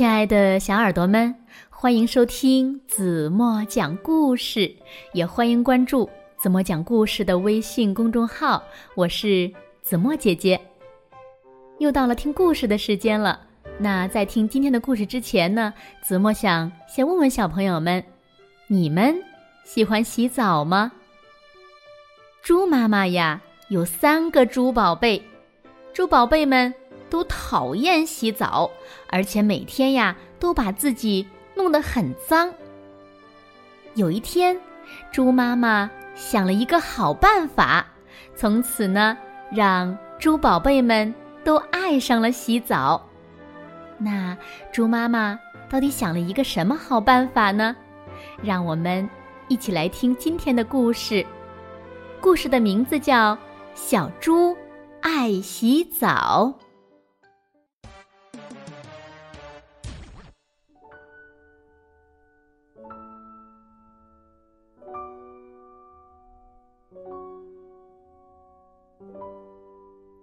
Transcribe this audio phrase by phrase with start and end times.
[0.00, 1.34] 亲爱的小耳朵们，
[1.68, 4.74] 欢迎收听子墨讲故事，
[5.12, 8.62] 也欢迎关注子墨讲故事的微信公众号。
[8.94, 9.52] 我是
[9.82, 10.58] 子墨姐姐。
[11.80, 13.38] 又到了听故事的时间了。
[13.78, 15.70] 那在听今天的故事之前呢，
[16.02, 18.02] 子墨想先问问小朋友们：
[18.68, 19.14] 你们
[19.64, 20.90] 喜欢洗澡吗？
[22.40, 23.38] 猪妈妈呀，
[23.68, 25.22] 有三个猪宝贝，
[25.92, 26.74] 猪宝贝们。
[27.10, 28.70] 都讨厌洗澡，
[29.08, 32.50] 而且每天呀都把自己弄得很脏。
[33.94, 34.58] 有一天，
[35.12, 37.84] 猪妈妈想了一个好办法，
[38.34, 39.18] 从此呢，
[39.50, 41.12] 让猪宝贝们
[41.44, 43.04] 都爱上了洗澡。
[43.98, 44.36] 那
[44.72, 47.76] 猪妈妈到底想了一个什么好办法呢？
[48.42, 49.08] 让我们
[49.48, 51.26] 一起来听今天的故事。
[52.20, 53.34] 故事的名字叫
[53.74, 54.56] 《小猪
[55.00, 56.54] 爱洗澡》。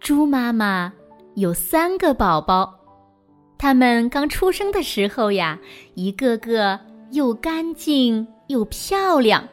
[0.07, 0.93] 猪妈妈
[1.35, 2.79] 有三个宝宝，
[3.57, 5.59] 他们刚出生的时候呀，
[5.95, 6.79] 一个个
[7.11, 9.45] 又干净又漂亮。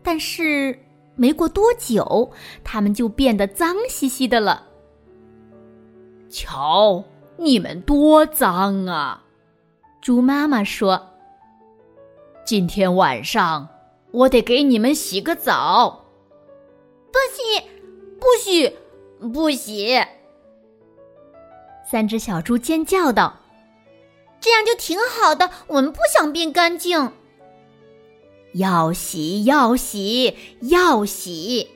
[0.00, 0.78] 但是
[1.16, 2.30] 没过多久，
[2.62, 4.62] 他们就变得脏兮兮的了。
[6.30, 7.02] 瞧，
[7.36, 9.24] 你们多脏啊！
[10.00, 11.04] 猪妈妈说
[12.46, 13.68] ：“今天晚上
[14.12, 16.04] 我得给你们洗个澡。”
[17.10, 17.60] 不洗，
[18.20, 18.72] 不洗。
[19.32, 20.00] 不洗！
[21.90, 23.40] 三只小猪尖叫道
[24.40, 27.12] ：“这样就挺好的，我们不想变干净。”
[28.54, 31.68] 要洗，要洗，要洗！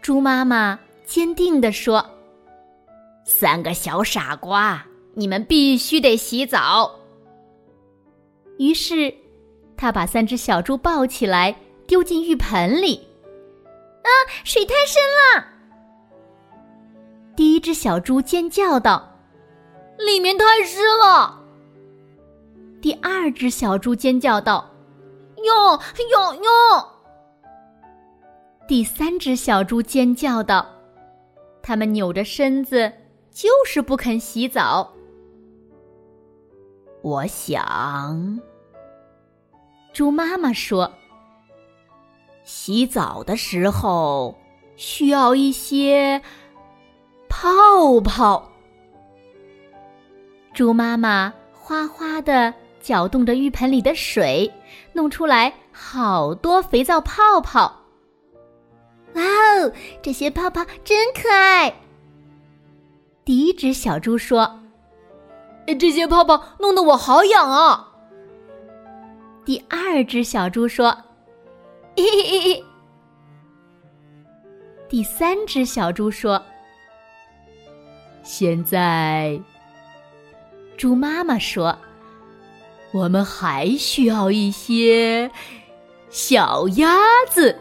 [0.00, 2.04] 猪妈妈坚定地说
[3.24, 6.98] ：“三个小傻瓜，你们必须得洗澡。”
[8.58, 9.14] 于是，
[9.76, 11.54] 他把三只小猪抱起来，
[11.86, 13.06] 丢进浴盆里。
[14.02, 14.08] 啊，
[14.44, 15.46] 水太深了！
[17.40, 19.16] 第一只小猪尖叫道
[19.96, 21.40] ：“里面太湿了。”
[22.82, 24.70] 第二只小猪尖叫道
[25.42, 25.80] ：“哟
[26.10, 26.50] 哟哟！”
[28.68, 30.66] 第三只小猪尖叫道
[31.64, 32.92] ：“它们扭着身子，
[33.30, 34.92] 就是不肯洗澡。”
[37.00, 38.38] 我想，
[39.94, 40.92] 猪妈妈说
[42.44, 44.36] ：“洗澡的时候
[44.76, 46.20] 需要一些。”
[47.42, 48.52] 泡泡，
[50.52, 52.52] 猪妈妈哗哗的
[52.82, 54.52] 搅动着浴盆里的水，
[54.92, 57.80] 弄出来好多肥皂泡泡。
[59.14, 61.74] 哇哦，这些泡泡真可爱！
[63.24, 64.60] 第一只小猪说
[65.80, 67.88] ：“这些泡泡弄得我好痒啊！”
[69.46, 70.90] 第二只小猪说
[71.96, 72.64] ：“嘿嘿嘿嘿。”
[74.90, 76.38] 第三只小猪说。
[78.32, 79.40] 现在，
[80.76, 81.76] 猪妈妈说
[82.94, 85.28] ：“我们还需要一些
[86.10, 86.96] 小鸭
[87.28, 87.58] 子。”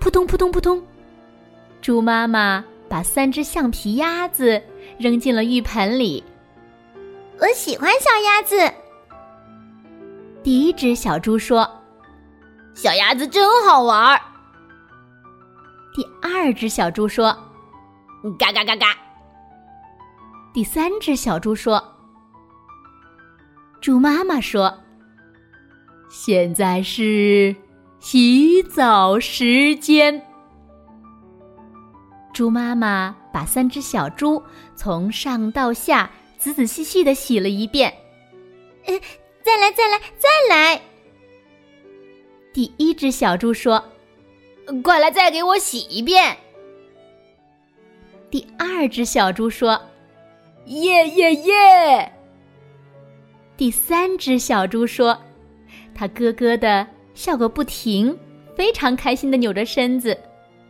[0.00, 0.84] 扑通扑通扑通，
[1.80, 4.60] 猪妈妈把三只橡皮鸭子
[4.98, 6.24] 扔进了浴盆里。
[7.38, 8.74] 我喜欢小鸭子。
[10.42, 11.70] 第一只小猪说
[12.74, 14.20] ：“小鸭子真好玩。”
[15.94, 17.34] 第二只小猪说。
[18.34, 18.96] 嘎嘎嘎嘎！
[20.52, 21.82] 第三只小猪说
[23.80, 24.80] ：“猪妈妈说，
[26.10, 27.54] 现在是
[28.00, 30.22] 洗澡时间。”
[32.32, 34.42] 猪妈妈把三只小猪
[34.74, 37.92] 从上到下仔仔细细的洗了一遍。
[38.86, 39.00] 呃，
[39.42, 40.82] 再来，再来，再来！
[42.52, 43.84] 第一只小猪说
[44.82, 46.36] ：“快来，再给我洗一遍。”
[48.30, 49.80] 第二只小猪说
[50.66, 52.12] ：“耶耶耶！”
[53.56, 55.18] 第三只小猪说
[55.94, 58.18] ：“它咯咯的笑个不停，
[58.54, 60.18] 非常开心的扭着身子。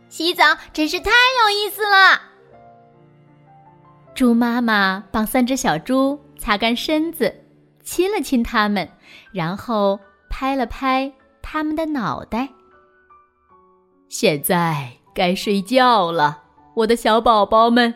[0.07, 1.11] 洗澡真是太
[1.43, 2.21] 有意思了。”
[4.15, 7.43] 猪妈妈帮三只小猪擦干身子，
[7.83, 8.87] 亲了亲它们，
[9.31, 9.99] 然后
[10.29, 11.11] 拍了拍
[11.41, 12.49] 它们的脑袋。
[14.07, 16.43] 现在该睡觉了。
[16.77, 17.91] 我的小宝宝们，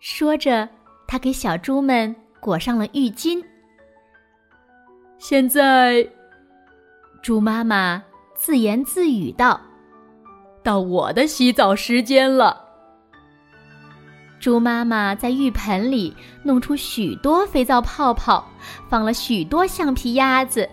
[0.00, 0.68] 说着，
[1.06, 3.40] 他给小猪们裹上了浴巾。
[5.18, 6.04] 现在，
[7.22, 8.02] 猪妈妈
[8.34, 9.60] 自言自语道
[10.64, 12.60] ：“到我的洗澡时间了。”
[14.40, 18.44] 猪妈妈在浴盆里弄出许多肥皂泡泡，
[18.88, 20.68] 放了许多橡皮鸭子，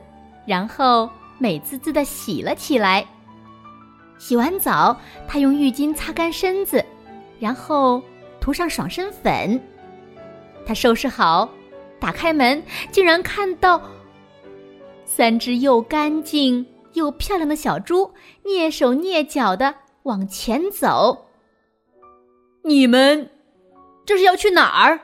[0.47, 1.07] 然后
[1.37, 3.05] 美滋滋的洗了起来。
[4.19, 4.95] 洗完澡，
[5.27, 6.85] 她用浴巾擦干身子，
[7.39, 7.99] 然后
[8.39, 9.59] 涂上爽身粉。
[10.65, 11.49] 她收拾好，
[11.99, 12.61] 打开门，
[12.91, 13.81] 竟然看到
[15.05, 16.63] 三只又干净
[16.93, 18.13] 又漂亮的小猪，
[18.43, 19.73] 蹑手蹑脚的
[20.03, 21.25] 往前走。
[22.63, 23.31] 你们
[24.05, 24.99] 这是要去哪儿？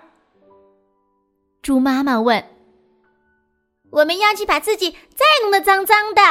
[1.61, 2.43] 猪妈妈问。
[3.91, 6.21] 我们要去把自己再弄得脏脏的。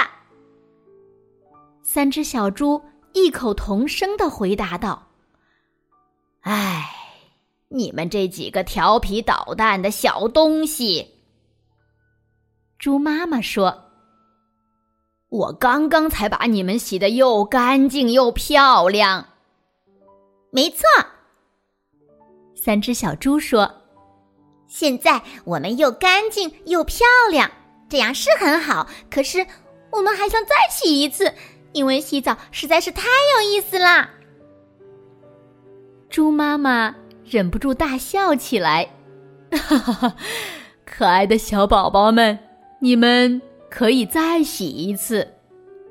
[1.87, 2.83] 三只小猪
[3.13, 5.07] 异口同声的回答道
[6.41, 6.91] ：“哎，
[7.69, 11.07] 你们这几个调皮捣蛋的小东西！”
[12.81, 13.83] 猪妈妈说
[15.29, 19.29] ：“我刚刚才把你们洗的又干净又漂亮。”
[20.51, 20.81] 没错，
[22.57, 23.71] 三只小猪说
[24.67, 27.49] ：“现在我们又干净又漂亮，
[27.91, 28.89] 这样是很好。
[29.11, 29.47] 可是
[29.91, 31.33] 我们还想再洗一次。”
[31.75, 33.03] 因为洗澡实在是太
[33.37, 34.09] 有意思啦！
[36.09, 36.94] 猪妈妈
[37.25, 38.88] 忍不住大笑起来，
[39.50, 40.17] 哈哈哈！
[40.85, 42.38] 可爱的小宝宝们，
[42.79, 45.29] 你们可以再洗一次，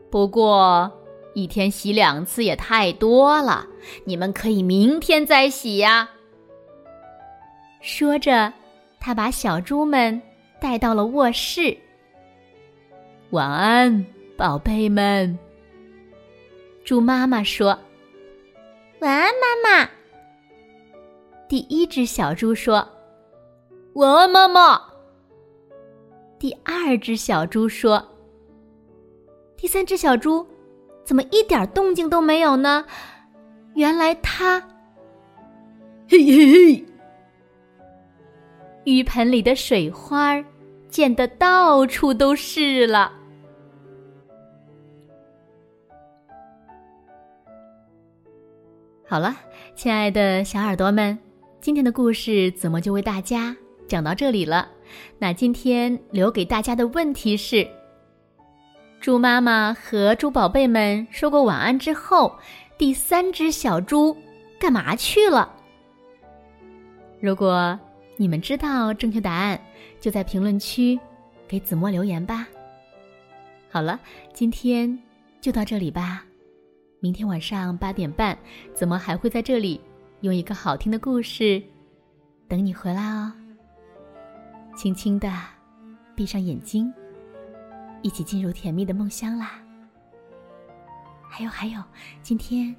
[0.09, 0.89] 不过
[1.33, 3.68] 一天洗两次也太多了，
[4.06, 6.09] 你们可以明天再洗呀。
[7.81, 8.53] 说着，
[9.01, 10.21] 他把小猪们
[10.62, 11.77] 带到了卧室。
[13.31, 14.06] 晚安，
[14.38, 15.38] 宝贝们。
[16.83, 17.80] 猪妈妈说
[19.00, 19.89] ：“晚安，妈妈。”
[21.47, 22.85] 第一只小猪说
[23.94, 24.81] ：“晚安，妈妈。”
[26.38, 28.06] 第二只小猪说
[29.56, 30.45] ：“第三只小猪
[31.06, 32.85] 怎么一点动静都没有呢？
[33.75, 34.59] 原来它……
[36.09, 36.85] 嘿嘿嘿！
[38.83, 40.44] 浴盆里的水花
[40.89, 43.13] 溅得到处都是了。”
[49.13, 49.38] 好了，
[49.75, 51.15] 亲爱的小耳朵们，
[51.62, 53.56] 今天的故事怎么就为大家
[53.88, 54.68] 讲到这里了？
[55.19, 57.68] 那今天留给大家的问题是：
[59.00, 62.36] 猪妈妈和猪宝贝们说过晚安之后，
[62.75, 64.18] 第三只小猪
[64.60, 65.48] 干嘛去了？
[67.19, 67.80] 如果
[68.18, 69.62] 你们知道正确答案，
[70.00, 71.00] 就在评论区
[71.48, 72.48] 给子墨留言吧。
[73.69, 74.00] 好了，
[74.33, 74.98] 今天
[75.39, 76.25] 就到这里吧。
[77.03, 78.38] 明天晚上八点半，
[78.73, 79.81] 怎么还会在这里
[80.21, 81.61] 用一个好听的故事
[82.47, 83.29] 等你回来哦？
[84.77, 85.29] 轻轻的
[86.15, 86.94] 闭上眼睛，
[88.03, 89.61] 一起进入甜蜜的梦乡啦！
[91.29, 91.83] 还有还有，
[92.21, 92.73] 今天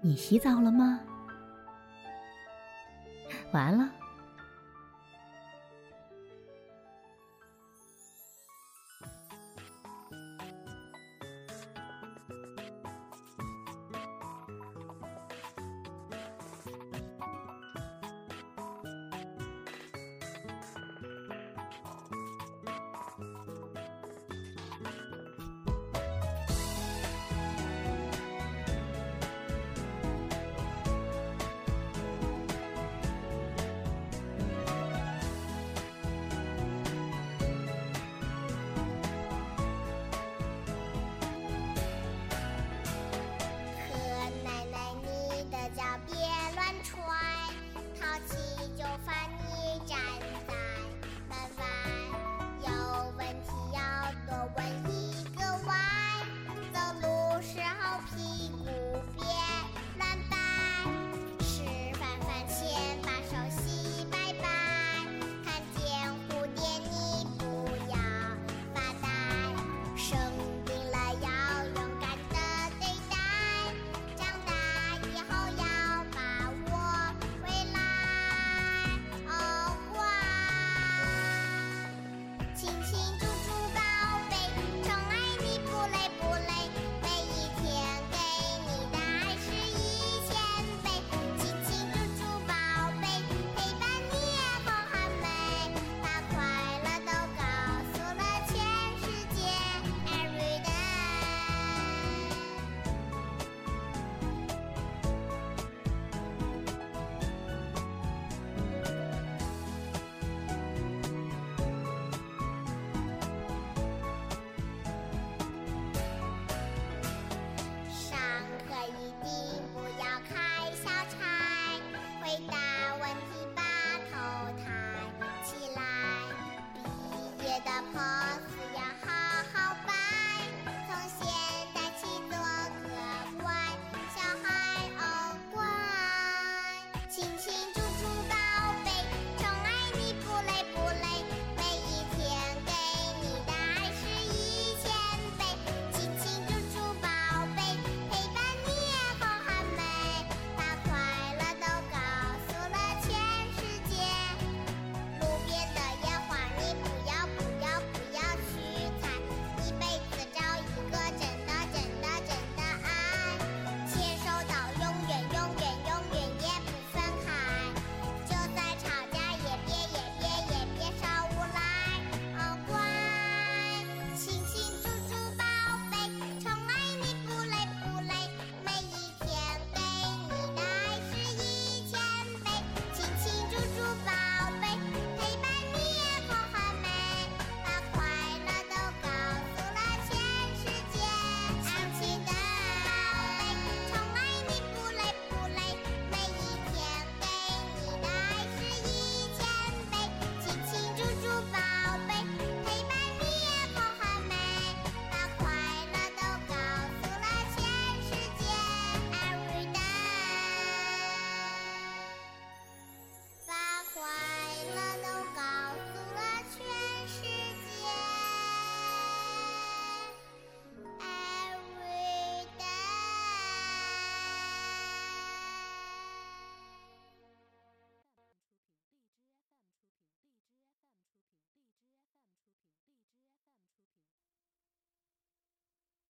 [0.00, 0.98] 你洗澡了吗？
[3.52, 3.92] 晚安了。